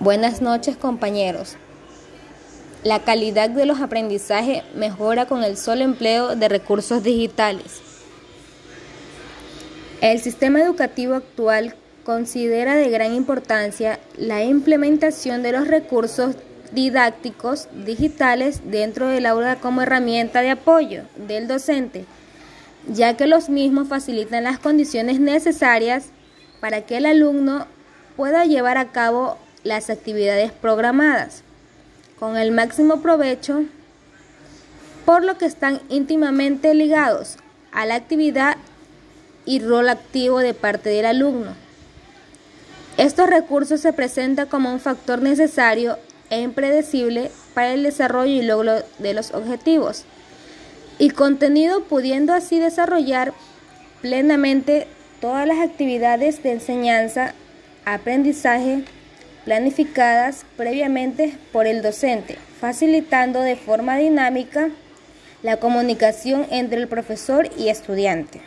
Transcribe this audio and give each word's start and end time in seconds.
Buenas 0.00 0.40
noches 0.40 0.78
compañeros. 0.78 1.56
La 2.84 3.00
calidad 3.00 3.50
de 3.50 3.66
los 3.66 3.82
aprendizajes 3.82 4.62
mejora 4.74 5.26
con 5.26 5.44
el 5.44 5.58
solo 5.58 5.84
empleo 5.84 6.36
de 6.36 6.48
recursos 6.48 7.02
digitales. 7.02 7.82
El 10.00 10.18
sistema 10.18 10.62
educativo 10.62 11.16
actual 11.16 11.74
considera 12.02 12.76
de 12.76 12.88
gran 12.88 13.12
importancia 13.12 14.00
la 14.16 14.42
implementación 14.42 15.42
de 15.42 15.52
los 15.52 15.68
recursos 15.68 16.34
didácticos 16.72 17.68
digitales 17.84 18.62
dentro 18.64 19.06
del 19.06 19.26
aula 19.26 19.56
como 19.56 19.82
herramienta 19.82 20.40
de 20.40 20.48
apoyo 20.48 21.02
del 21.16 21.46
docente, 21.46 22.06
ya 22.88 23.18
que 23.18 23.26
los 23.26 23.50
mismos 23.50 23.88
facilitan 23.88 24.44
las 24.44 24.58
condiciones 24.58 25.20
necesarias 25.20 26.06
para 26.58 26.86
que 26.86 26.96
el 26.96 27.04
alumno 27.04 27.66
pueda 28.16 28.46
llevar 28.46 28.78
a 28.78 28.92
cabo 28.92 29.36
las 29.64 29.90
actividades 29.90 30.52
programadas 30.52 31.42
con 32.18 32.36
el 32.36 32.52
máximo 32.52 33.00
provecho, 33.00 33.64
por 35.06 35.24
lo 35.24 35.38
que 35.38 35.46
están 35.46 35.80
íntimamente 35.88 36.74
ligados 36.74 37.36
a 37.72 37.86
la 37.86 37.94
actividad 37.94 38.56
y 39.44 39.60
rol 39.60 39.88
activo 39.88 40.40
de 40.40 40.54
parte 40.54 40.90
del 40.90 41.06
alumno. 41.06 41.54
Estos 42.96 43.28
recursos 43.30 43.80
se 43.80 43.92
presentan 43.92 44.48
como 44.48 44.72
un 44.72 44.80
factor 44.80 45.22
necesario 45.22 45.98
e 46.28 46.40
impredecible 46.40 47.30
para 47.54 47.72
el 47.72 47.82
desarrollo 47.82 48.32
y 48.32 48.42
logro 48.42 48.82
de 48.98 49.14
los 49.14 49.32
objetivos 49.32 50.04
y 50.98 51.10
contenido 51.10 51.84
pudiendo 51.84 52.34
así 52.34 52.60
desarrollar 52.60 53.32
plenamente 54.02 54.86
todas 55.20 55.46
las 55.46 55.58
actividades 55.58 56.42
de 56.42 56.52
enseñanza, 56.52 57.34
aprendizaje, 57.86 58.84
planificadas 59.44 60.44
previamente 60.56 61.36
por 61.52 61.66
el 61.66 61.82
docente, 61.82 62.36
facilitando 62.60 63.40
de 63.40 63.56
forma 63.56 63.96
dinámica 63.96 64.70
la 65.42 65.56
comunicación 65.58 66.46
entre 66.50 66.80
el 66.80 66.88
profesor 66.88 67.48
y 67.56 67.68
estudiante. 67.68 68.40